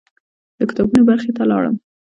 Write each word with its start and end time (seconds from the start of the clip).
د 0.57 0.59
کتابونو 0.69 1.01
برخې 1.09 1.31
ته 1.37 1.43
لاړم. 1.51 1.75